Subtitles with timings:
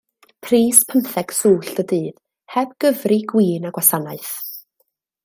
[0.45, 2.17] Pris pymtheg swllt y dydd,
[2.55, 4.35] heb gyfri gwin a gwasanaeth.